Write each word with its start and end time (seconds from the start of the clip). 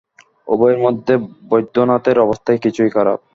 উভয়ের 0.47 0.79
মধ্যে 0.85 1.13
বৈদ্যনাথের 1.49 2.17
অবস্থাই 2.19 2.57
কিছু 2.63 2.81
খারাপ। 2.89 3.19